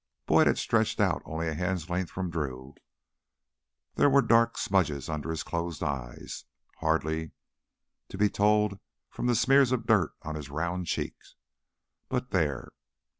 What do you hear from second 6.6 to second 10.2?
hardly to be told from the smears of dirt